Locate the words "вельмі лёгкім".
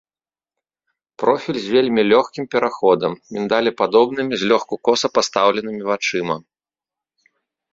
1.75-2.45